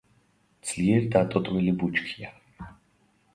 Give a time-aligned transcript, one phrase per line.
[0.69, 2.33] ძლიერ დატოტვილი ბუჩქია.